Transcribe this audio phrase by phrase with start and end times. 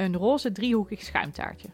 [0.00, 1.68] Een roze driehoekig schuimtaartje.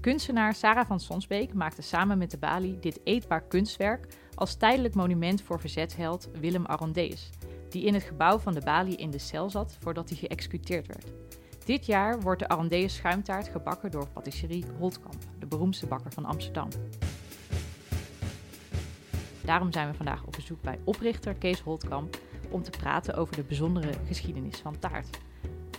[0.00, 5.42] Kunstenaar Sarah van Sonsbeek maakte samen met de Bali dit eetbaar kunstwerk als tijdelijk monument
[5.42, 7.30] voor verzetsheld Willem Arondeus,
[7.68, 11.12] die in het gebouw van de Bali in de cel zat voordat hij geëxecuteerd werd.
[11.64, 16.68] Dit jaar wordt de Arondeus schuimtaart gebakken door patisserie Holtkamp, de beroemdste bakker van Amsterdam.
[19.44, 22.18] Daarom zijn we vandaag op bezoek bij oprichter Kees Holtkamp
[22.50, 25.18] om te praten over de bijzondere geschiedenis van taart.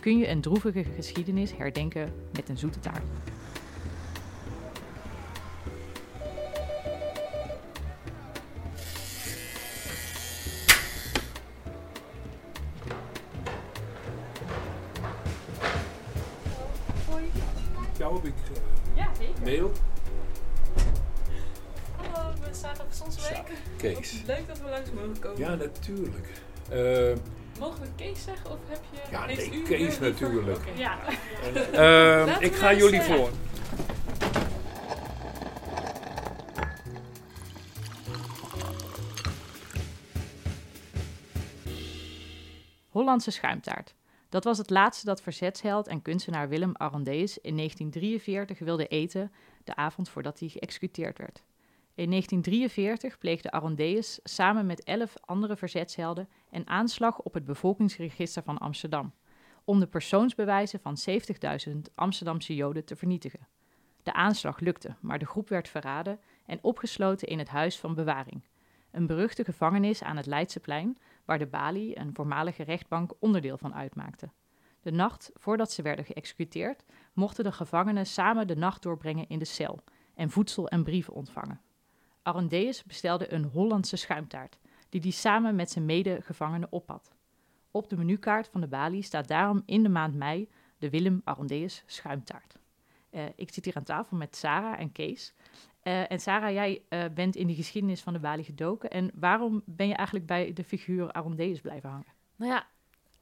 [0.00, 3.02] Kun je een droevige geschiedenis herdenken met een zoete taart?
[17.98, 18.32] Jou heb ik
[18.94, 19.42] Ja, zeker.
[19.42, 19.72] mail.
[21.96, 23.42] Hallo, ben Sarah van Sonsweek.
[23.76, 24.22] Kees.
[24.26, 25.38] Leuk dat we langs mogen komen.
[25.38, 26.28] Ja, natuurlijk.
[26.68, 27.16] Eh,
[27.60, 29.10] Mogen we Kees zeggen of heb je...
[29.10, 30.58] Ja, nee, u Kees natuurlijk.
[30.76, 30.98] Ja.
[31.08, 33.16] eh, Laten ik ga jullie zeggen.
[33.16, 33.30] voor.
[42.88, 43.94] Hollandse schuimtaart.
[44.28, 49.32] Dat was het laatste dat verzetsheld en kunstenaar Willem Arondeus in 1943 wilde eten,
[49.64, 51.42] de avond voordat hij geëxecuteerd werd.
[52.00, 58.58] In 1943 pleegde Arondeus samen met elf andere verzetshelden een aanslag op het bevolkingsregister van
[58.58, 59.12] Amsterdam,
[59.64, 60.96] om de persoonsbewijzen van
[61.68, 63.48] 70.000 Amsterdamse Joden te vernietigen.
[64.02, 68.42] De aanslag lukte, maar de groep werd verraden en opgesloten in het Huis van Bewaring,
[68.90, 74.30] een beruchte gevangenis aan het Leidseplein waar de Bali, een voormalige rechtbank, onderdeel van uitmaakte.
[74.82, 79.44] De nacht voordat ze werden geëxecuteerd, mochten de gevangenen samen de nacht doorbrengen in de
[79.44, 79.78] cel
[80.14, 81.60] en voedsel en brieven ontvangen.
[82.30, 84.58] Arendeus bestelde een Hollandse schuimtaart,
[84.88, 87.12] die hij samen met zijn medegevangenen ophad.
[87.70, 90.48] Op de menukaart van de Bali staat daarom in de maand mei
[90.78, 92.58] de Willem Arendeus schuimtaart.
[93.10, 95.34] Eh, ik zit hier aan tafel met Sarah en Kees.
[95.82, 98.90] Eh, en Sarah, jij eh, bent in de geschiedenis van de Bali gedoken.
[98.90, 102.12] En waarom ben je eigenlijk bij de figuur Arondeus blijven hangen?
[102.36, 102.66] Nou ja,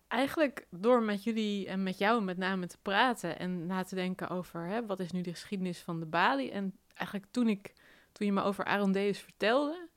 [0.08, 4.28] eigenlijk door met jullie en met jou met name te praten en na te denken
[4.28, 6.50] over hè, wat is nu de geschiedenis van de Bali.
[6.50, 7.72] En eigenlijk toen, ik,
[8.18, 9.88] toen je me over Arondeus vertelde,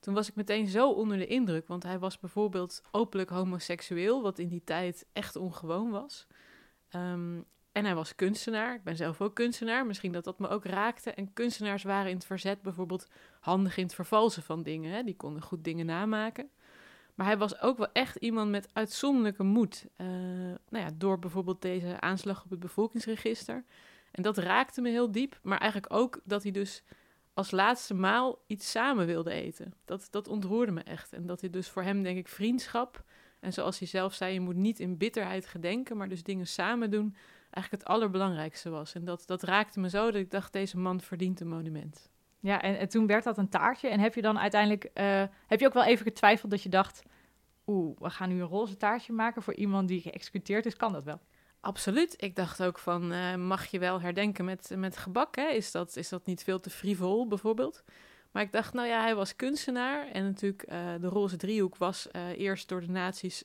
[0.00, 1.66] toen was ik meteen zo onder de indruk.
[1.66, 6.26] Want hij was bijvoorbeeld openlijk homoseksueel, wat in die tijd echt ongewoon was.
[6.88, 7.40] Ehm,
[7.72, 8.74] en hij was kunstenaar.
[8.74, 9.86] Ik ben zelf ook kunstenaar.
[9.86, 11.10] Misschien dat dat me ook raakte.
[11.10, 13.08] En kunstenaars waren in het verzet bijvoorbeeld
[13.40, 14.92] handig in het vervalsen van dingen.
[14.92, 15.02] Hè?
[15.02, 16.50] Die konden goed dingen namaken.
[17.14, 19.86] Maar hij was ook wel echt iemand met uitzonderlijke moed.
[19.96, 20.06] Eh,
[20.68, 23.64] nou ja, door bijvoorbeeld deze aanslag op het bevolkingsregister.
[24.10, 25.38] En dat raakte me heel diep.
[25.42, 26.82] Maar eigenlijk ook dat hij dus
[27.38, 29.74] als laatste maal iets samen wilde eten.
[29.84, 31.12] Dat, dat ontroerde me echt.
[31.12, 33.04] En dat hij dus voor hem, denk ik, vriendschap.
[33.40, 36.90] En zoals hij zelf zei, je moet niet in bitterheid gedenken, maar dus dingen samen
[36.90, 37.16] doen.
[37.50, 38.94] Eigenlijk het allerbelangrijkste was.
[38.94, 42.10] En dat, dat raakte me zo dat ik dacht, deze man verdient een monument.
[42.40, 43.88] Ja, en, en toen werd dat een taartje.
[43.88, 47.02] En heb je dan uiteindelijk, eh, heb je ook wel even getwijfeld dat je dacht,
[47.66, 51.04] oeh, we gaan nu een roze taartje maken voor iemand die geëxecuteerd is, kan dat
[51.04, 51.20] wel?
[51.60, 52.14] Absoluut.
[52.22, 55.36] Ik dacht ook van, eh, mag je wel herdenken met, met gebak?
[55.36, 55.48] Hè?
[55.48, 57.84] Is, dat, is dat niet veel te frivol bijvoorbeeld?
[58.30, 60.06] Maar ik dacht, nou ja, hij was kunstenaar.
[60.06, 63.44] En natuurlijk, eh, de roze driehoek was eh, eerst door de nazi's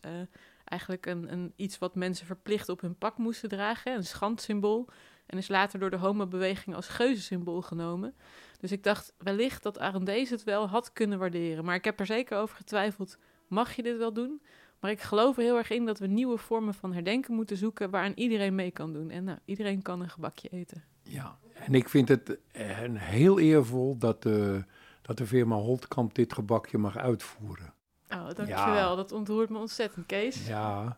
[0.63, 3.93] eigenlijk een, een, iets wat mensen verplicht op hun pak moesten dragen.
[3.93, 4.89] Een schandsymbool.
[5.25, 8.15] En is later door de homobeweging als geuzensymbool genomen.
[8.59, 11.65] Dus ik dacht wellicht dat Arendees het wel had kunnen waarderen.
[11.65, 14.41] Maar ik heb er zeker over getwijfeld, mag je dit wel doen?
[14.83, 17.89] Maar ik geloof er heel erg in dat we nieuwe vormen van herdenken moeten zoeken...
[17.89, 19.09] waaraan iedereen mee kan doen.
[19.09, 20.83] En nou, iedereen kan een gebakje eten.
[21.03, 24.63] Ja, en ik vind het eh, heel eervol dat de,
[25.01, 27.73] dat de firma Holtkamp dit gebakje mag uitvoeren.
[28.09, 28.75] Oh, dankjewel.
[28.75, 28.95] Ja.
[28.95, 30.47] Dat ontroert me ontzettend, Kees.
[30.47, 30.97] Ja,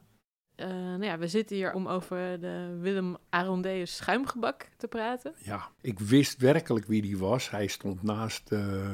[0.55, 5.33] Eh, nou ja, we zitten hier om over de Willem Arondeus schuimgebak te praten.
[5.37, 7.49] ja, ik wist werkelijk wie die was.
[7.49, 8.87] Hij stond naast eh,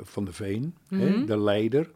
[0.00, 1.26] Van de Veen, hè, Mhm.
[1.26, 1.90] de leider.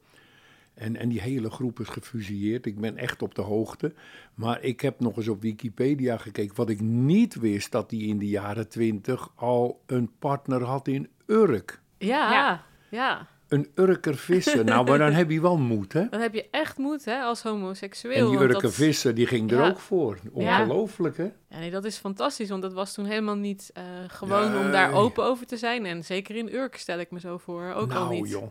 [0.83, 2.67] En, en die hele groep is gefusilleerd.
[2.67, 3.93] Ik ben echt op de hoogte.
[4.35, 6.57] Maar ik heb nog eens op Wikipedia gekeken.
[6.57, 11.09] Wat ik niet wist, dat hij in de jaren twintig al een partner had in
[11.27, 11.81] Urk.
[11.99, 12.65] Ja, Ja.
[12.91, 13.31] ja.
[13.49, 14.65] Een Urker visser.
[14.65, 16.09] nou, maar dan heb je wel moed, hè?
[16.11, 18.25] Dan heb je echt moed hè, als homoseksueel.
[18.27, 19.69] En die Urker dat- visser, die ging er Ja.
[19.69, 20.19] ook voor.
[20.33, 21.29] Ongelooflijk, hè?
[21.49, 24.93] Ja, nee, dat is fantastisch, want dat was toen helemaal niet eh, gewoon om daar
[24.93, 25.87] open over te zijn.
[25.87, 28.29] En zeker in Urk stel ik me zo voor, ook al nou, niet.
[28.29, 28.51] joh.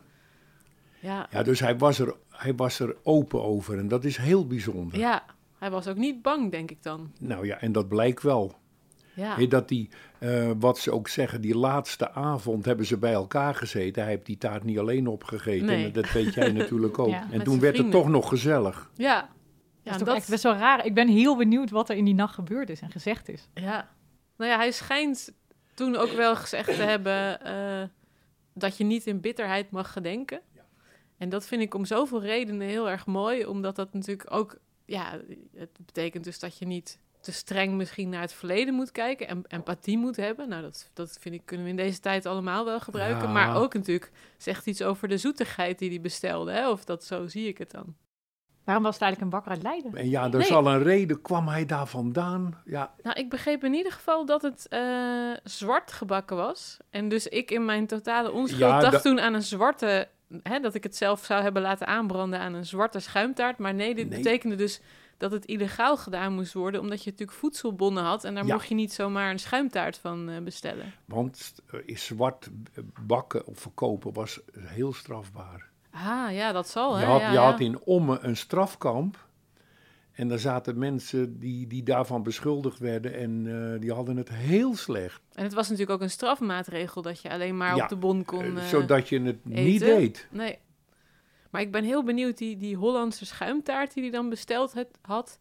[1.01, 1.27] Ja.
[1.31, 5.00] Ja, dus hij was, er, hij was er open over en dat is heel bijzonder.
[5.00, 5.24] ja,
[5.57, 7.12] hij was ook niet bang, denk ik dan.
[7.19, 8.59] Nou ja, en dat blijkt wel.
[9.13, 9.89] Ja, dat die,
[10.19, 14.01] eh, wat ze ook zeggen, die laatste avond hebben ze bij elkaar gezeten.
[14.01, 15.65] Hij heeft die taart niet alleen opgegeten.
[15.65, 15.86] Nee.
[15.86, 17.09] En dat weet jij natuurlijk ook.
[17.09, 18.89] Ja, en toen werd het toch nog gezellig.
[18.95, 19.30] ja.
[19.83, 20.86] dat is toch echt best wel raar.
[20.86, 23.50] Ik ben heel benieuwd wat er in die nacht gebeurd is en gezegd is.
[23.53, 23.89] Ja.
[24.38, 25.33] Nou ja, hij schijnt
[25.74, 27.88] toen ook wel gezegd te hebben eh,
[28.53, 30.42] dat je niet in bitterheid mag gedenken.
[31.21, 35.19] En dat vind ik om zoveel redenen heel erg mooi, omdat dat natuurlijk ook, ja,
[35.56, 39.44] het betekent dus dat je niet te streng misschien naar het verleden moet kijken en
[39.47, 40.50] empathie moet hebben.
[40.50, 43.27] Nou, dat, dat vind ik, kunnen we in deze tijd allemaal wel gebruiken.
[43.27, 43.33] Ja.
[43.33, 46.69] Maar ook natuurlijk zegt iets over de zoetigheid die hij bestelde, hè?
[46.69, 47.95] of dat zo zie ik het dan.
[48.63, 49.95] Waarom was het eigenlijk een bakker uit Leiden?
[50.01, 50.45] En ja, er Nee.
[50.45, 52.62] zal een reden, kwam hij daar vandaan?
[52.65, 56.77] Ja, Nou, ik begreep in ieder geval dat het eh, zwart gebakken was.
[56.89, 60.07] En dus ik in mijn totale onschuld Ja, dacht da- toen aan een zwarte...
[60.43, 63.57] Hè, dat ik het zelf zou hebben laten aanbranden aan een zwarte schuimtaart.
[63.57, 64.17] Maar nee, dit Nee.
[64.21, 64.81] betekende dus
[65.17, 66.81] dat het illegaal gedaan moest worden...
[66.81, 68.23] omdat je natuurlijk voedselbonnen had...
[68.23, 68.53] en daar Ja.
[68.53, 70.93] mocht je niet zomaar een schuimtaart van eh, bestellen.
[71.05, 72.49] want eh, is zwart
[73.05, 75.69] bakken of verkopen was heel strafbaar.
[75.91, 77.01] Ah, ja, dat zal, hè?
[77.01, 77.43] Je had, ja, je ja.
[77.51, 79.17] had in Ommen een strafkamp.
[80.21, 83.13] En daar zaten mensen die, die daarvan beschuldigd werden.
[83.13, 85.21] En eh, die hadden het heel slecht.
[85.33, 87.01] En het was natuurlijk ook een strafmaatregel...
[87.01, 88.44] dat je alleen maar Ja, op de bon kon...
[88.44, 90.27] Eh, eh, zodat je het niet deed.
[90.31, 90.57] Nee.
[91.50, 95.39] Maar ik ben heel benieuwd, die, die Hollandse schuimtaart die hij dan besteld het- had.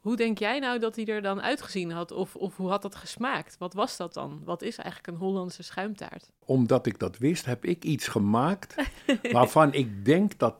[0.00, 2.12] Hoe denk jij nou dat hij er dan uitgezien had?
[2.12, 3.56] Of, of hoe had dat gesmaakt?
[3.58, 4.40] Wat was dat dan?
[4.44, 6.30] Wat is eigenlijk een Hollandse schuimtaart?
[6.44, 8.74] Omdat ik dat wist, heb ik iets gemaakt.
[9.32, 10.54] waarvan ik denk dat,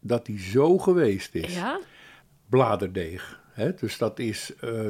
[0.00, 1.54] dat die zo geweest is.
[1.54, 1.80] Ja?
[2.50, 3.40] Bladerdeeg.
[3.52, 3.74] Hè?
[3.74, 4.80] Dus dat is eh,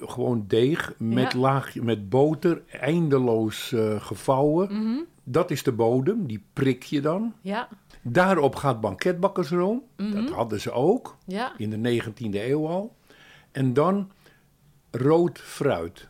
[0.00, 1.38] gewoon deeg met, Ja.
[1.38, 4.72] laagje, met boter, eindeloos eh, gevouwen.
[4.72, 5.00] Mhm.
[5.24, 7.34] Dat is de bodem, die prik je dan.
[7.40, 7.68] Ja.
[8.02, 9.82] Daarop gaat banketbakkersroom.
[9.96, 10.12] Mhm.
[10.12, 11.52] Dat hadden ze ook Ja.
[11.56, 12.96] in de 19e eeuw al.
[13.52, 14.10] En dan
[14.90, 16.08] rood fruit,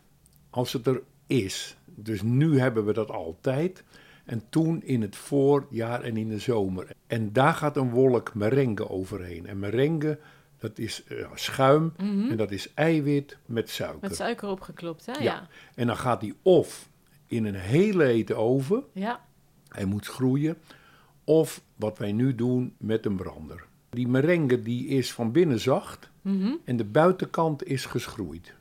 [0.49, 1.77] als het er is.
[1.85, 3.83] Dus nu hebben we dat altijd.
[4.25, 6.87] En toen in het voorjaar en in de zomer.
[7.07, 9.45] En daar gaat een wolk merengue overheen.
[9.47, 10.19] En merengue,
[10.59, 13.97] dat is eh, schuim en dat is eiwit met suiker.
[13.97, 14.07] Mhm.
[14.07, 15.11] Met suiker opgeklopt, hè?
[15.11, 15.19] Ja.
[15.21, 15.47] Ja.
[15.75, 16.89] En dan gaat die of
[17.27, 18.83] in een hele hete oven.
[18.93, 19.25] Ja.
[19.67, 20.57] Hij moet groeien.
[21.23, 23.65] Of wat wij nu doen met een brander.
[23.89, 26.51] Die merengue die is van binnen zacht Mhm.
[26.65, 28.53] en de buitenkant is geschroeid.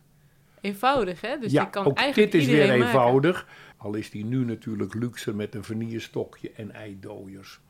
[0.60, 1.38] Eenvoudig, hè?
[1.38, 2.82] Dus ja, je kan ook eigenlijk dit is weer maken.
[2.86, 3.46] eenvoudig.
[3.76, 7.60] Al is die nu natuurlijk luxer met een vanillestokje en eidooiers.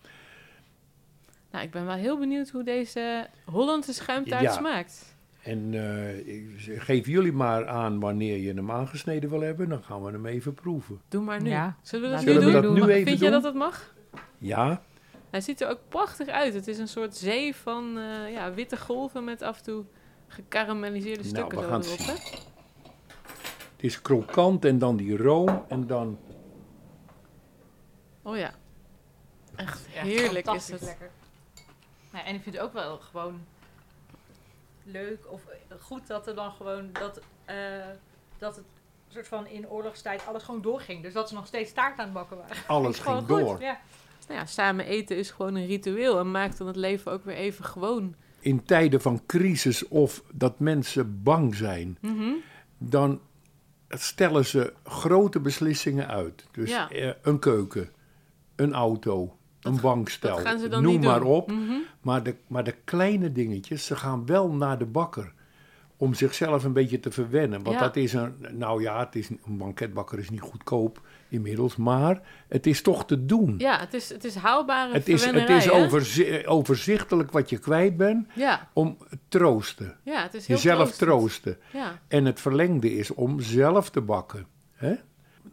[1.50, 4.52] Nou, ik ben wel heel benieuwd hoe deze Hollandse schuimtaart Ja.
[4.52, 5.16] smaakt.
[5.42, 9.68] En eh, geef jullie maar aan wanneer je hem aangesneden wil hebben.
[9.68, 11.00] Dan gaan we hem even proeven.
[11.08, 11.50] Doe maar nu.
[11.50, 11.76] Ja.
[11.82, 12.52] Zullen we dat nu we doen?
[12.52, 13.26] dat nu Ma- even Vind doen?
[13.26, 13.94] je dat het mag?
[14.38, 14.82] Ja,
[15.30, 16.54] Hij ziet er ook prachtig uit.
[16.54, 19.84] Het is een soort zee van eh, ja, witte golven met af en toe
[20.26, 21.98] gekarameliseerde Nou, stukken we zo gaan erop.
[21.98, 22.12] het Hè?
[23.72, 26.18] het is krokant en dan die room en dan...
[28.22, 28.50] Oh ja.
[29.56, 30.82] Echt Ja, heerlijk is fantastisch het.
[30.82, 31.10] lekker.
[32.10, 33.40] Nou, en ik vind het ook wel gewoon
[34.84, 37.56] leuk of eh, goed dat er dan gewoon dat, eh,
[38.38, 38.64] dat het
[39.08, 41.02] soort van in oorlogstijd alles gewoon doorging.
[41.02, 42.56] Dus dat ze nog steeds taart aan het bakken waren.
[42.66, 43.60] Alles ging goed, door.
[43.60, 43.80] Ja.
[44.28, 47.36] Nou ja, samen eten is gewoon een ritueel en maakt dan het leven ook weer
[47.36, 48.14] even gewoon.
[48.40, 52.30] In tijden van crisis of dat mensen bang zijn, Mhm.
[52.78, 53.20] dan
[53.88, 56.46] stellen ze grote beslissingen uit.
[56.52, 56.90] Dus Ja.
[56.90, 57.90] eh, een keuken,
[58.56, 59.37] een auto,
[59.68, 61.28] een bankstel, Dat gaan ze dan noem niet maar doen.
[61.28, 61.50] op.
[61.50, 61.72] Mhm.
[62.00, 65.32] Maar de, maar de kleine dingetjes, ze gaan wel naar de bakker.
[66.00, 67.62] Om zichzelf een beetje te verwennen.
[67.62, 67.82] Want Ja.
[67.82, 71.76] dat is een, nou ja, het is, een banketbakker is niet goedkoop inmiddels.
[71.76, 73.54] Maar het is toch te doen.
[73.58, 77.96] Ja, het is, het is haalbare het, is, het is overzi- overzichtelijk wat je kwijt
[77.96, 78.96] bent Ja, om
[79.28, 79.96] troosten.
[80.02, 81.08] ja, het is heel Jezelf troostend.
[81.08, 81.58] troosten.
[81.72, 84.46] Ja, En het verlengde is om zelf te bakken.
[84.74, 84.94] Hè?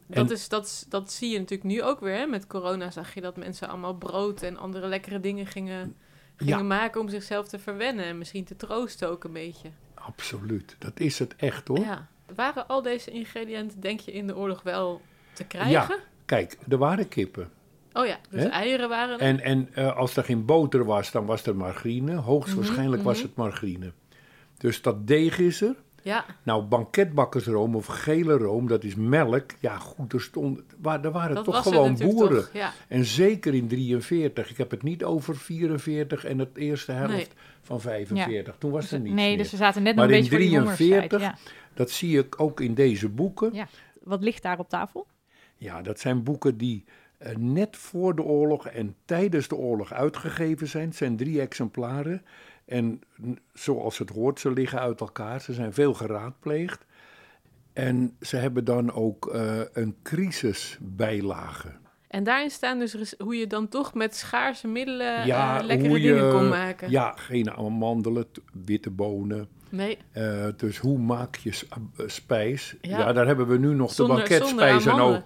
[0.08, 2.16] Dat, En- is, dat, is- dat zie je natuurlijk nu ook weer.
[2.16, 2.26] Hè?
[2.26, 5.96] Met corona zag je dat mensen allemaal brood en andere lekkere dingen gingen,
[6.36, 6.64] gingen Ja.
[6.64, 8.06] maken om zichzelf te verwennen.
[8.06, 9.70] En misschien te troosten ook een beetje.
[9.94, 10.76] Absoluut.
[10.80, 11.80] Dat is het echt hoor.
[11.80, 12.08] Ja.
[12.36, 15.02] Waren al deze ingrediënten, denk je, in de oorlog wel
[15.34, 16.00] te krijgen?
[16.26, 17.50] Kijk, er waren kippen.
[17.94, 19.20] Oh ja, dus eieren waren er.
[19.20, 22.16] En, en eh, als er geen boter was, dan was er margarine.
[22.16, 23.26] Hoogstwaarschijnlijk was mhm.
[23.26, 23.92] het margarine.
[24.58, 25.76] Dus dat deeg is er.
[26.06, 29.52] Ja, Nou, banketbakkersroom of gele room, dat is melk.
[29.60, 32.38] Ja, goed, er, stond, waar, er waren dat toch gewoon boeren.
[32.38, 32.50] toch.
[32.54, 32.72] Ja.
[32.88, 34.50] En zeker in 43.
[34.50, 37.28] Ik heb het niet over 44 en het eerste helft Nee.
[37.62, 38.56] van 45.
[38.60, 39.38] Toen was er niets nee, meer.
[39.38, 41.76] dus we zaten net nog Maar een in beetje voor die 43 hongerstijd, Ja.
[41.76, 43.54] Dat zie ik ook in deze boeken.
[43.54, 43.68] Ja.
[44.04, 45.08] Wat ligt daar op tafel?
[45.58, 46.84] Ja, dat zijn boeken die
[47.18, 50.88] eh, net voor de oorlog en tijdens de oorlog uitgegeven zijn.
[50.88, 52.22] Het zijn drie exemplaren.
[52.66, 53.02] En
[53.54, 55.42] zoals het hoort, ze liggen uit elkaar.
[55.42, 56.86] Ze zijn veel geraadpleegd.
[57.74, 61.72] En ze hebben dan ook eh, een crisisbijlage.
[62.08, 66.14] En daarin staan dus hoe je dan toch met schaarse middelen Ja, eh, lekkere je-
[66.14, 66.90] dingen kon maken.
[66.90, 68.26] Ja, geen amandelen,
[68.66, 69.48] witte bonen.
[69.70, 71.60] Nee, Eh, dus hoe maak je
[72.06, 72.76] spijs?
[72.82, 72.98] Ja.
[72.98, 73.14] Ja.
[73.14, 75.22] daar hebben we nu nog Zonder- de banketspijs en ook.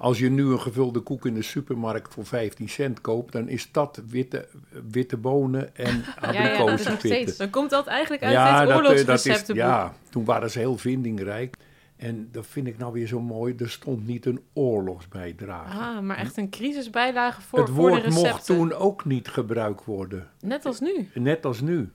[0.00, 3.72] Als je nu een gevulde koek in de supermarkt voor 15 cent koopt, dan is
[3.72, 4.48] dat witte,
[4.90, 6.98] witte bonen en ja, abrikozenpitten.
[6.98, 7.36] steeds.
[7.36, 9.64] dan komt dat eigenlijk uit Ja, dat, eh, oorlogsreceptenboek.
[9.64, 11.56] ja, toen waren ze heel vindingrijk.
[11.96, 13.54] En dat vind ik nou weer zo mooi.
[13.58, 15.78] Er stond niet een oorlogsbijdrage.
[15.78, 18.30] Ah, maar echt een crisisbijlage voor, het voor de woord recepten.
[18.30, 20.28] mocht toen ook niet gebruikt worden.
[20.40, 21.08] Net als nu.
[21.14, 21.90] Net als nu.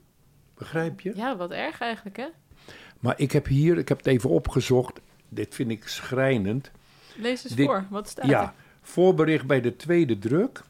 [0.57, 1.11] Begrijp je?
[1.15, 2.27] Ja, wat erg eigenlijk, hè?
[2.99, 4.99] Maar ik heb hier, ik heb het even opgezocht.
[5.29, 6.71] Dit vind ik schrijnend.
[7.17, 8.53] Lees eens Dit- voor, wat staat Ja, er?
[8.81, 10.61] voorbericht bij de tweede druk.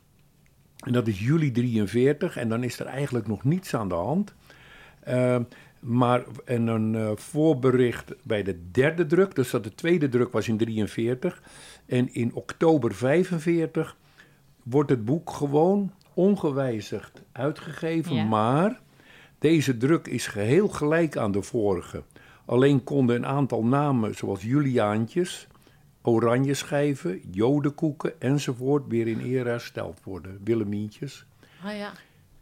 [0.80, 2.38] En dat is juli 43.
[2.38, 4.34] En dan is er eigenlijk nog niets aan de hand.
[5.04, 5.44] Ehm,
[5.80, 9.36] maar en een eh, voorbericht bij de derde druk.
[9.36, 11.42] Dus dat de tweede druk was in 43.
[11.86, 13.98] En in oktober 45
[14.64, 18.16] wordt het boek gewoon ongewijzigd uitgegeven.
[18.16, 18.24] Ja.
[18.24, 18.80] Maar
[19.40, 22.04] deze druk is geheel gelijk aan de vorige.
[22.46, 25.48] Alleen konden een aantal namen, zoals Juliaantjes,
[26.06, 30.40] Oranjeschijven, Jodenkoeken enzovoort, weer in ere hersteld worden.
[30.44, 31.26] Willemientjes.
[31.64, 31.92] Ah ja,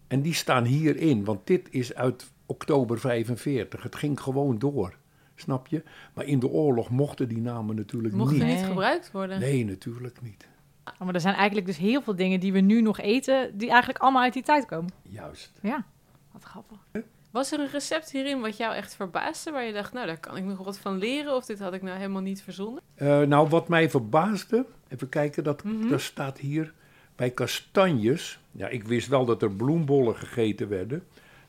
[0.08, 3.84] En die staan hierin, want dit is uit oktober 45.
[3.84, 4.96] Het ging gewoon door,
[5.36, 5.84] snap je?
[6.14, 8.46] Maar in de oorlog mochten die namen natuurlijk mochten niet.
[8.48, 8.66] niet Nee.
[8.66, 9.40] gebruikt worden.
[9.40, 10.48] Nee, natuurlijk niet.
[10.86, 13.70] Oh, maar er zijn eigenlijk dus heel veel dingen die we nu nog eten, die
[13.70, 14.92] eigenlijk allemaal uit die tijd komen.
[15.02, 15.52] Juist.
[15.62, 15.86] Ja,
[16.32, 16.78] wat grappig.
[17.34, 20.38] Was er een recept hierin wat jou echt verbaasde, waar je dacht, nou, daar kan
[20.38, 22.82] ik nog wat van leren, of dit had ik nou helemaal niet verzonnen?
[22.96, 25.90] Eh, nou, wat mij verbaasde, even kijken, dat, Mhm.
[25.90, 26.74] dat staat hier
[27.16, 28.40] bij kastanjes.
[28.52, 31.04] Ja, ik wist wel dat er bloembollen gegeten werden.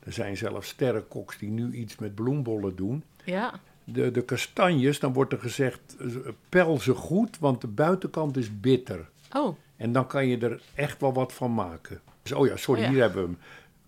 [0.05, 3.03] Er zijn zelfs sterrenkoks die nu iets met bloembollen doen.
[3.25, 6.07] Ja, De, de kastanjes, dan wordt er gezegd, eh,
[6.49, 9.09] pel ze goed, want de buitenkant is bitter.
[9.33, 12.01] oh, En dan kan je er echt wel wat van maken.
[12.23, 12.93] Dus, oh ja, sorry, Oh ja.
[12.93, 13.39] hier hebben we hem.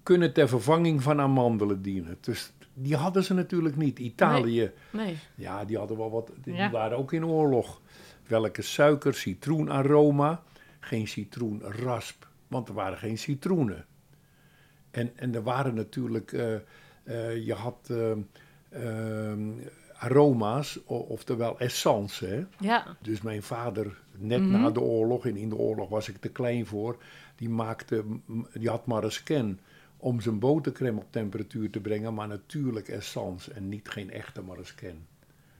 [0.06, 2.16] Kunnen ter vervanging van amandelen dienen.
[2.20, 3.98] Dus die hadden ze natuurlijk niet.
[3.98, 5.18] Italië, nee.
[5.34, 6.30] ja, die hadden wel wat.
[6.42, 6.70] Die Ja.
[6.70, 7.80] waren ook in oorlog.
[8.26, 10.42] Welke suiker, citroenaroma,
[10.80, 13.84] geen citroenrasp, want er waren geen citroenen.
[14.90, 18.18] En, en er waren natuurlijk, eh, eh, je had ehm,
[18.68, 19.50] ehm,
[19.98, 22.26] aroma's, oftewel essence.
[22.26, 22.44] Hè?
[22.58, 24.50] Ja, Dus mijn vader, net Mhm.
[24.50, 26.96] na de oorlog, en in de oorlog was ik te klein voor,
[27.36, 28.04] die, maakte,
[28.54, 29.58] die had scan
[29.97, 35.07] om zijn botercrème op temperatuur te brengen, maar natuurlijk essence en niet geen echte scan.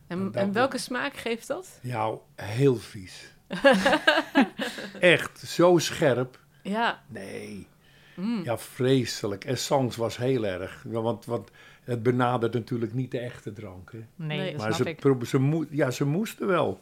[0.07, 1.79] en, en welke smaak geeft dat?
[1.83, 3.35] Ja, heel vies.
[5.01, 6.41] Echt, zo scherp.
[6.63, 7.67] Ja, Nee,
[8.15, 8.43] mm.
[8.45, 9.45] ja, vreselijk.
[9.45, 11.51] Essence was heel erg, Ja, want, want
[11.85, 13.93] het benadert natuurlijk niet de echte drank.
[13.93, 14.05] Hè.
[14.17, 15.27] Nee, Maar snap ze, ik.
[15.27, 16.81] ze, ja, ze moesten wel.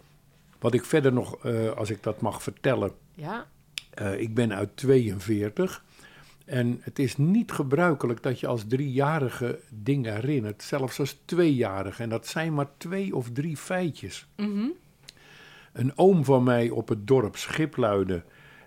[0.59, 3.47] Wat ik verder nog, eh, als ik dat mag vertellen, ja,
[3.95, 5.84] Eh, ik ben uit 42.
[6.45, 10.63] En het is niet gebruikelijk dat je als driejarige dingen herinnert.
[10.63, 12.03] Zelfs als tweejarige.
[12.03, 14.27] En dat zijn maar twee of drie feitjes.
[14.37, 14.67] mhm.
[15.73, 18.25] Een oom van mij op het dorp Schipluiden.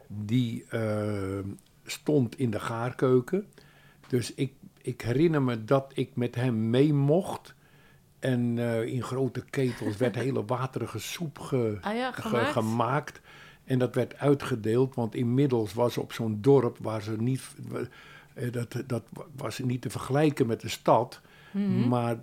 [0.07, 1.39] Die eh,
[1.86, 3.46] stond in de gaarkeuken.
[4.07, 7.53] Dus ik, ik herinner me dat ik met hem mee mocht.
[8.19, 13.22] En eh, in grote ketels werd hele waterige soep ge, ah ja, ge- gemaakt.
[13.67, 17.41] En dat werd uitgedeeld, want inmiddels was op zo'n dorp waar ze niet.
[18.33, 19.03] eh, Dat, dat
[19.36, 21.21] was niet te vergelijken met de stad.
[21.51, 21.88] Mhm.
[21.88, 22.17] Maar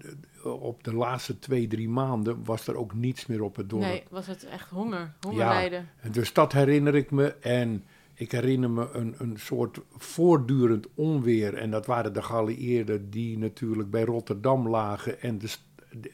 [0.44, 3.82] eh, op de laatste twee, drie maanden was er ook niets meer op het dorp.
[3.82, 5.88] Nee, was het echt honger, hongerlijden.
[6.00, 7.34] En dus dat herinner ik me.
[7.34, 7.84] En
[8.14, 11.54] ik herinner me een, een soort voortdurend onweer.
[11.54, 15.20] En dat waren de geallieerden die natuurlijk bij Rotterdam lagen.
[15.20, 15.48] En de,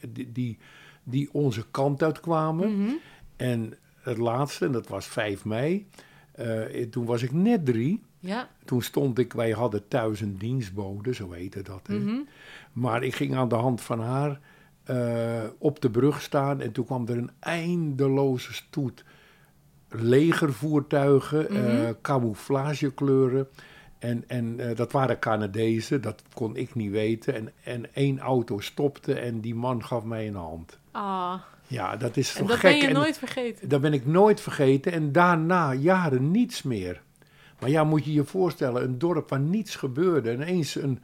[0.08, 0.58] die, die,
[1.02, 2.76] die onze kant uitkwamen.
[2.82, 2.90] Mhm.
[3.36, 3.74] En
[4.10, 5.86] het laatste, en dat was 5 mei.
[6.32, 8.02] eh, toen was ik net drie.
[8.18, 11.88] Ja, Toen stond ik, wij hadden thuis een dienstbode, zo heette dat.
[11.88, 12.14] Mhm.
[12.72, 14.40] Maar ik ging aan de hand van haar
[14.84, 19.04] eh, op de brug staan en toen kwam er een eindeloze stoet
[19.88, 21.92] legervoertuigen, Mhm.
[22.02, 23.48] camouflagekleuren.
[23.98, 27.34] En, en dat waren Canadezen, dat kon ik niet weten.
[27.34, 30.78] En, en één auto stopte en die man gaf mij een hand.
[30.90, 31.34] Ah,
[31.70, 32.70] Ja, dat is zo en dat gek.
[32.70, 33.68] ben je En nooit vergeten.
[33.68, 34.92] dat ben ik nooit vergeten.
[34.92, 37.02] En daarna jaren niets meer.
[37.60, 40.30] Maar ja, moet je je voorstellen, een dorp waar niets gebeurde.
[40.30, 40.98] En ineens een,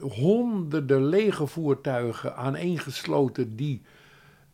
[0.00, 3.82] honderden lege voertuigen aaneengesloten die...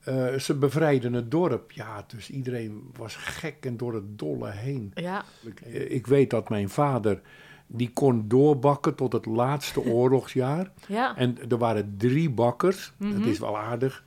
[0.05, 1.73] eh, ze bevrijden het dorp.
[1.73, 4.90] Ja, dus iedereen was gek en door het dolle heen.
[4.95, 5.25] Ja,
[5.64, 7.21] Eh, Ik weet dat mijn vader,
[7.66, 10.71] die kon doorbakken tot het laatste oorlogsjaar.
[10.88, 11.16] ja.
[11.16, 13.19] En er waren drie bakkers, Mhm.
[13.19, 14.05] dat is wel aardig.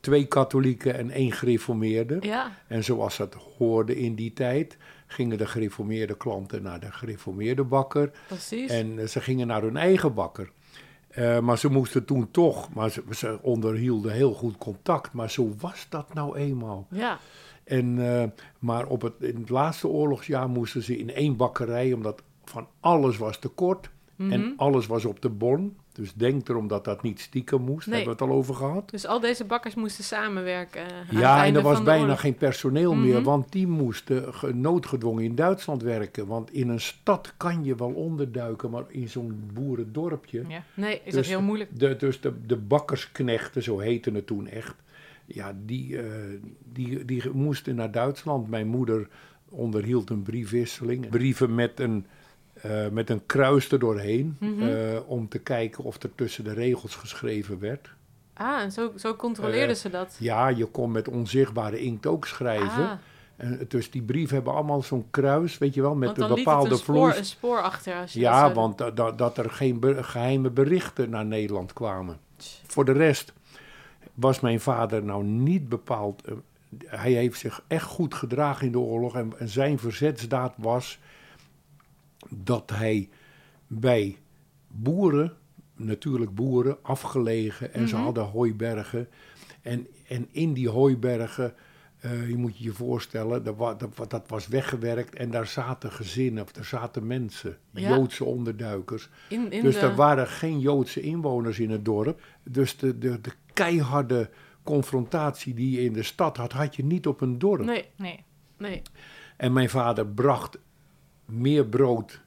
[0.00, 2.16] Twee katholieken en één gereformeerde.
[2.20, 7.64] Ja, En zoals dat hoorde in die tijd, gingen de gereformeerde klanten naar de gereformeerde
[7.64, 8.10] bakker.
[8.26, 8.70] Precies.
[8.70, 10.50] En eh, ze gingen naar hun eigen bakker.
[11.08, 15.12] Eh, maar ze moesten toen toch, maar ze, ze onderhielden heel goed contact.
[15.12, 16.86] Maar zo was dat nou eenmaal.
[16.90, 17.18] ja,
[17.64, 18.28] En, eh,
[18.58, 23.16] maar op het, in het laatste oorlogsjaar moesten ze in één bakkerij, omdat van alles
[23.16, 23.90] was tekort.
[24.22, 24.32] Mhm.
[24.32, 25.76] En alles was op de bon.
[25.92, 27.86] Dus denk erom dat dat niet stiekem moest.
[27.86, 27.96] Nee.
[27.96, 28.90] Hebben we het al over gehad?
[28.90, 30.82] Dus al deze bakkers moesten samenwerken.
[30.82, 33.24] aan het Ja, en er was bijna geen personeel meer, Mhm.
[33.24, 36.26] want die moesten ge- noodgedwongen in Duitsland werken.
[36.26, 40.44] Want in een stad kan je wel onderduiken, maar in zo'n boerendorpje.
[40.48, 40.62] Ja.
[40.74, 41.78] Nee, is dat Dus heel moeilijk.
[41.78, 44.74] De, dus de, de bakkersknechten, zo heette het toen echt,
[45.26, 46.04] ja, die, eh,
[46.72, 48.48] die, die moesten naar Duitsland.
[48.48, 49.08] Mijn moeder
[49.48, 51.08] onderhield een briefwisseling.
[51.08, 52.06] Brieven met een,
[52.62, 54.62] eh, met een kruis er doorheen, Mhm.
[54.68, 57.94] eh, om te kijken of er tussen de regels geschreven werd.
[58.34, 60.16] Ah, en zo, zo controleerden Eh, ze dat.
[60.18, 62.84] Ja, je kon met onzichtbare inkt ook schrijven.
[62.84, 62.92] Ah,
[63.36, 66.72] En, dus die brieven hebben allemaal zo'n kruis, weet je wel, met een bepaalde het
[66.72, 67.18] een spoor, vloes.
[67.18, 67.94] een spoor achter.
[67.94, 71.72] Als je Ja, dat want da- da- dat er geen be- geheime berichten naar Nederland
[71.72, 72.18] kwamen.
[72.66, 73.32] Voor de rest
[74.14, 76.22] was mijn vader nou niet bepaald.
[76.86, 79.14] hij heeft zich echt goed gedragen in de oorlog.
[79.16, 80.98] En, en zijn verzetsdaad was
[82.28, 83.08] dat hij
[83.66, 84.16] bij
[84.66, 85.32] boeren,
[85.76, 87.72] natuurlijk boeren, afgelegen.
[87.74, 88.04] En ze Mhm.
[88.04, 89.08] hadden hooibergen.
[89.62, 91.54] En, en in die hooibergen,
[92.00, 95.14] eh, je moet je je voorstellen, dat, wa- dat, wa- dat was weggewerkt.
[95.14, 97.88] En daar zaten gezinnen, of daar zaten mensen, Ja.
[97.88, 99.08] Joodse onderduikers.
[99.28, 99.80] in, in Dus de...
[99.80, 102.22] er waren geen Joodse inwoners in het dorp.
[102.42, 104.30] Dus de, de, de keiharde
[104.62, 107.64] confrontatie die je in de stad had, had je niet op een dorp.
[107.64, 108.24] Nee, Nee.
[108.58, 108.82] nee.
[109.36, 110.58] En mijn vader bracht
[111.32, 112.20] meer brood.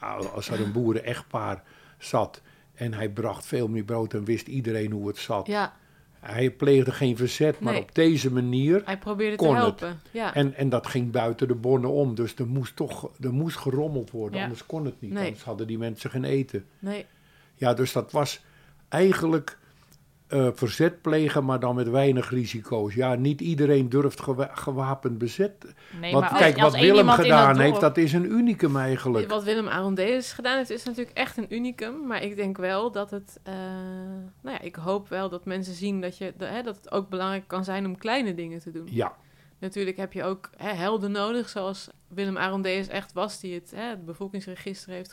[0.00, 1.62] Ja, als er een boeren-echtpaar
[1.98, 2.42] zat
[2.74, 5.46] en hij bracht veel meer brood, dan wist iedereen hoe het zat.
[5.46, 5.76] Ja,
[6.20, 7.82] Hij pleegde geen verzet, maar Nee.
[7.82, 8.82] op deze manier.
[8.84, 9.80] hij probeerde Kon te het.
[9.80, 10.00] helpen.
[10.10, 10.34] Ja.
[10.34, 12.14] En, en dat ging buiten de bonnen om.
[12.14, 14.42] Dus er moest toch er moest gerommeld worden, Ja.
[14.44, 15.12] anders kon het niet.
[15.12, 15.24] Nee.
[15.24, 16.64] Anders hadden die mensen geen eten.
[16.78, 17.06] nee.
[17.54, 18.40] Ja, dus dat was
[18.88, 19.57] eigenlijk
[20.28, 22.94] eh, verzet plegen, maar dan met weinig risico's.
[22.94, 25.74] Ja, niet iedereen durft gewa- gewapend bezet.
[26.00, 29.30] Nee, Want als, kijk, als wat Willem gedaan dat heeft, dat is een unicum eigenlijk.
[29.30, 32.06] Wat Willem Arondeus gedaan heeft, is natuurlijk echt een unicum.
[32.06, 33.40] Maar ik denk wel dat het...
[33.42, 33.54] eh,
[34.42, 37.08] nou ja, ik hoop wel dat mensen zien dat, je, dat, hè, dat het ook
[37.08, 38.88] belangrijk kan zijn om kleine dingen te doen.
[38.90, 39.12] Ja,
[39.60, 43.82] Natuurlijk heb je ook hè, helden nodig, zoals Willem Arondeus echt was, die het, hè,
[43.82, 45.12] het bevolkingsregister heeft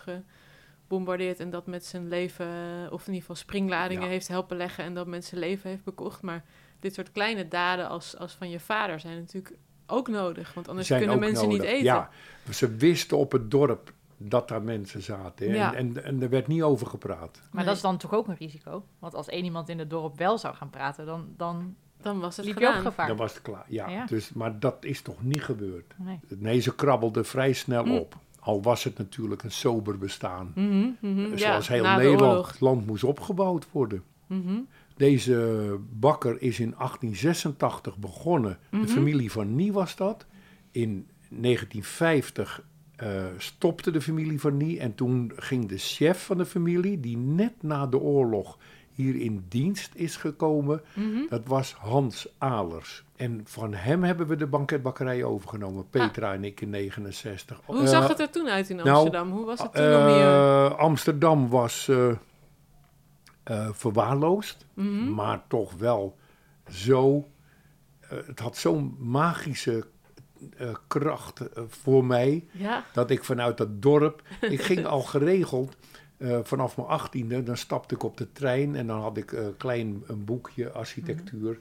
[0.87, 2.47] gebombardeerd en dat met zijn leven,
[2.91, 4.09] of in ieder geval springladingen Ja.
[4.09, 6.21] heeft helpen leggen en dat met zijn leven heeft bekocht.
[6.21, 6.43] Maar
[6.79, 9.55] dit soort kleine daden als, als van je vader zijn natuurlijk
[9.87, 11.61] ook nodig, want anders zijn kunnen mensen nodig.
[11.61, 11.83] niet eten.
[11.83, 12.09] Ja,
[12.51, 15.47] ze wisten op het dorp dat daar mensen zaten.
[15.53, 15.73] Ja.
[15.75, 17.39] En, en, en er werd niet over gepraat.
[17.41, 17.65] Maar Nee.
[17.65, 18.85] dat is dan toch ook een risico?
[18.99, 22.37] Want als één iemand in het dorp wel zou gaan praten, dan, dan Dan was
[22.37, 22.85] het liep je ook gedaan.
[22.91, 23.07] gevaar.
[23.07, 23.65] Dan was het klaar.
[23.67, 24.05] Ja, Ja.
[24.05, 25.93] Dus, maar dat is toch niet gebeurd.
[25.97, 26.19] Nee.
[26.27, 27.91] Nee, ze krabbelden vrij snel Hm.
[27.91, 28.15] op.
[28.45, 30.51] Al was het natuurlijk een sober bestaan.
[30.55, 32.47] Mhm, mhm, ja, Zoals heel Nederland.
[32.47, 34.03] Het land moest opgebouwd worden.
[34.27, 34.59] Mhm,
[34.97, 38.57] Deze bakker is in 1886 begonnen.
[38.69, 40.25] De familie van Nie was dat.
[40.71, 44.79] In 1950 eh, stopte de familie van Nie.
[44.79, 48.57] En toen ging de chef van de familie, die net na de oorlog
[48.95, 51.19] hier in dienst is gekomen, mhm.
[51.29, 53.03] dat was Hans Alers.
[53.15, 57.61] En van hem hebben we de banketbakkerij overgenomen, Petra en ik in 69.
[57.65, 59.31] Hoe Eh, zag het er toen uit in nou, Amsterdam?
[59.31, 60.75] Hoe was het toen eh, om hier...
[60.75, 62.09] Amsterdam was eh,
[63.43, 65.13] eh, verwaarloosd Mhm.
[65.13, 66.17] maar toch wel
[66.71, 67.27] zo.
[68.09, 69.85] eh, het had zo'n magische
[70.57, 72.45] eh, kracht eh, voor mij.
[72.51, 74.21] Ja, Dat ik vanuit dat dorp.
[74.41, 75.75] ik ging al geregeld.
[76.17, 79.57] Eh, vanaf mijn achttiende, dan stapte ik op de trein en dan had ik een
[79.57, 81.59] klein een boekje architectuur.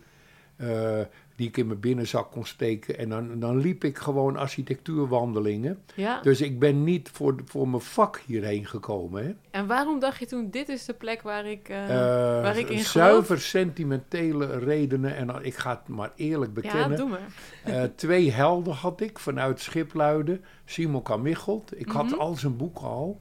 [0.56, 1.00] eh,
[1.36, 2.98] die ik in mijn binnenzak kon steken.
[2.98, 5.78] En dan, dan liep ik gewoon architectuurwandelingen.
[5.94, 6.20] ja.
[6.20, 9.24] Dus ik ben niet voor, voor mijn vak hierheen gekomen.
[9.24, 9.34] Hè.
[9.50, 11.68] En waarom dacht je toen, dit is de plek waar ik...
[11.68, 15.16] eh, Eh, waar ik in zuiver sentimentele redenen.
[15.16, 16.98] En ik ga het maar eerlijk ja, bekennen.
[16.98, 17.26] doe maar.
[17.64, 20.44] Eh, twee helden had ik vanuit Schipluiden.
[20.64, 21.80] Simon Kamichelt.
[21.80, 22.14] Ik had Mhm.
[22.20, 23.18] al zijn boeken al.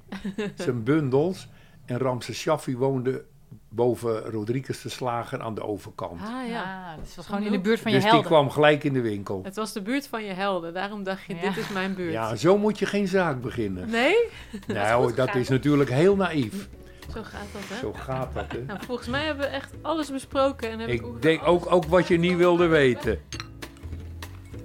[0.55, 1.47] zijn bundels.
[1.85, 3.23] En Ramses Shaffi woonde
[3.75, 6.21] boven Rodriguez de Slager aan de overkant.
[6.21, 6.61] Ah ja.
[6.63, 8.31] Ah, dus het was gewoon in de buurt van je dus die helden.
[8.31, 9.41] kwam gelijk in de winkel.
[9.43, 10.73] Het was de buurt van je helden.
[10.73, 11.41] Daarom dacht je, Ja.
[11.41, 12.11] dit is mijn buurt.
[12.13, 13.89] Ja, zo moet je geen zaak beginnen.
[13.89, 14.15] Nee?
[14.67, 16.67] nou, dat is natuurlijk heel naïef.
[17.13, 17.75] Zo gaat dat, hè?
[17.75, 18.61] Zo gaat dat, hè.
[18.67, 20.69] Nou, volgens mij hebben we echt alles besproken.
[20.69, 23.19] En heb ik, Ik denk ook, ook wat je niet wilde weten.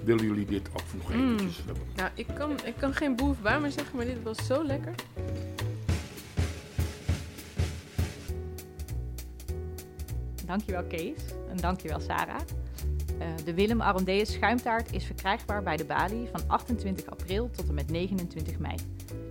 [0.03, 1.33] Willen jullie dit ook nog Mm.
[1.35, 1.63] eventjes?
[1.95, 4.93] Nou, ik kan, ik kan geen boef bij me zeggen, maar dit was zo lekker.
[10.49, 12.41] Dankjewel Kees en dankjewel Sarah.
[13.19, 17.73] Uh, de Willem Arondeus schuimtaart is verkrijgbaar bij de Bali van 28 april tot en
[17.73, 18.75] met 29 mei.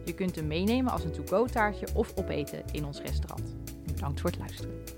[0.04, 3.56] Je kunt hem meenemen als een to-go taartje of opeten in ons restaurant.
[3.86, 4.97] Bedankt voor het luisteren.